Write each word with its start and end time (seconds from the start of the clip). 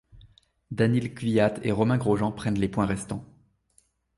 Daniil 0.71 1.13
Kvyat 1.13 1.59
et 1.63 1.71
Romain 1.71 1.99
Grosjean 1.99 2.31
prennent 2.31 2.57
les 2.57 2.67
points 2.69 2.87
restants. 2.87 3.23